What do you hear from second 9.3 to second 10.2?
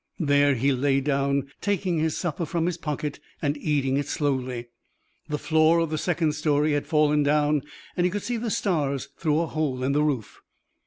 a hole in the